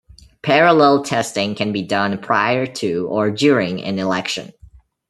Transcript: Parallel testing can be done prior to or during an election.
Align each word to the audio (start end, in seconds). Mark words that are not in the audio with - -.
Parallel 0.41 1.03
testing 1.03 1.53
can 1.53 1.71
be 1.71 1.83
done 1.83 2.17
prior 2.17 2.65
to 2.65 3.05
or 3.09 3.29
during 3.29 3.83
an 3.83 3.99
election. 3.99 4.51